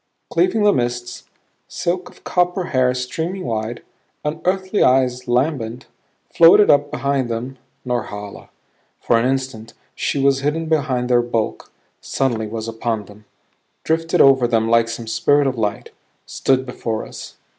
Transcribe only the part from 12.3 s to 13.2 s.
was upon